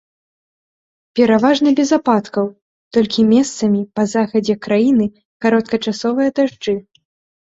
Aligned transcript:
Пераважна 1.19 1.69
без 1.79 1.89
ападкаў, 1.97 2.45
толькі 2.97 3.25
месцамі 3.33 3.81
па 3.99 4.03
захадзе 4.13 4.55
краіны 4.69 5.05
кароткачасовыя 5.47 6.29
дажджы. 6.41 6.75